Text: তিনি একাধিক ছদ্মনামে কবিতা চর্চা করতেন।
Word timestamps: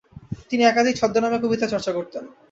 তিনি 0.49 0.63
একাধিক 0.65 0.95
ছদ্মনামে 0.97 1.37
কবিতা 1.43 1.65
চর্চা 1.67 1.91
করতেন। 1.97 2.23